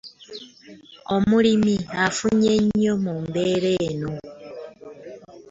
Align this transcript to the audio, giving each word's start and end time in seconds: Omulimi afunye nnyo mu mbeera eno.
Omulimi 1.15 1.75
afunye 2.05 2.53
nnyo 2.63 2.93
mu 3.03 3.13
mbeera 3.25 3.71
eno. 3.89 4.11